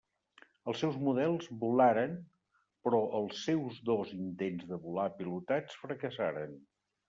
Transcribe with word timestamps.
Els 0.71 0.79
seus 0.83 0.95
models 1.07 1.49
volaren 1.63 2.15
però 2.87 3.03
els 3.19 3.45
seus 3.51 3.79
dos 3.93 4.17
intents 4.19 4.67
de 4.75 4.83
volar 4.89 5.09
pilotats 5.23 5.81
fracassaren. 5.87 6.61